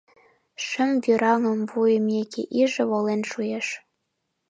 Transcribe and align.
Шым 0.65 0.91
вӱраҥым 1.03 1.59
шуйымеке 1.69 2.41
иже 2.61 2.83
волен 2.89 3.21
шуэш. 3.31 3.67